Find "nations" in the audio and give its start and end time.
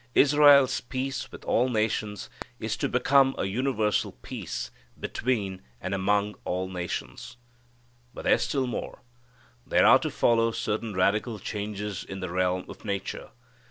1.69-2.27, 6.67-7.37